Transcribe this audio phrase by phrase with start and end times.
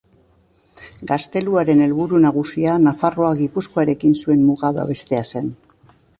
[1.11, 5.55] Gazteluaren helburu nagusia Nafarroa Gipuzkoarekin zuen muga babestea zen.